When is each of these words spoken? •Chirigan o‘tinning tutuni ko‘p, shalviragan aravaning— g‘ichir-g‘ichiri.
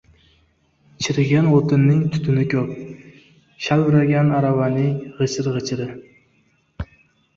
•Chirigan 1.07 1.49
o‘tinning 1.57 1.99
tutuni 2.15 2.45
ko‘p, 2.55 2.73
shalviragan 3.67 4.33
aravaning— 4.41 4.91
g‘ichir-g‘ichiri. 5.21 5.91